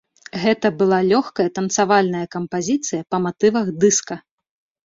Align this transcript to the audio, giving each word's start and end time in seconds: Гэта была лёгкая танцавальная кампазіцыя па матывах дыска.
Гэта 0.43 0.71
была 0.79 0.97
лёгкая 1.11 1.45
танцавальная 1.59 2.23
кампазіцыя 2.37 3.01
па 3.13 3.17
матывах 3.27 3.71
дыска. 3.85 4.15